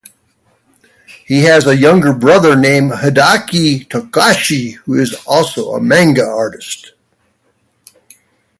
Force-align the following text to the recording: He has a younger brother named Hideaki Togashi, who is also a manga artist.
He 1.27 1.41
has 1.43 1.67
a 1.67 1.77
younger 1.77 2.11
brother 2.11 2.55
named 2.55 2.89
Hideaki 2.91 3.87
Togashi, 3.87 4.73
who 4.77 4.95
is 4.95 5.13
also 5.27 5.73
a 5.75 5.79
manga 5.79 6.25
artist. 6.25 6.93